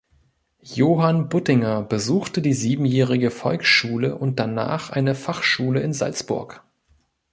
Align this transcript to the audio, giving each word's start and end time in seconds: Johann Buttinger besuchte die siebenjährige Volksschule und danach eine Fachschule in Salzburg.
Johann 0.63 1.29
Buttinger 1.29 1.83
besuchte 1.83 2.41
die 2.41 2.53
siebenjährige 2.55 3.29
Volksschule 3.29 4.15
und 4.17 4.39
danach 4.39 4.89
eine 4.89 5.13
Fachschule 5.13 5.81
in 5.81 5.93
Salzburg. 5.93 6.63